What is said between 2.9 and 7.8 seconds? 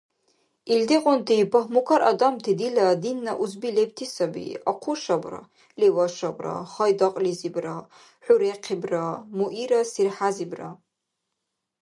динна узби лебти саби Ахъушабра, Лавашабра, Хайдакьлизибра,